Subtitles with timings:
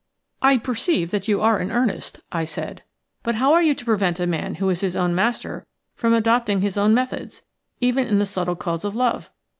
[0.41, 2.81] "I perceive that you are in earnest," I said;
[3.21, 6.61] "but how are you to prevent a man who is his own master from adopting
[6.61, 7.43] his own methods,
[7.81, 9.29] even in the subtle cause of love?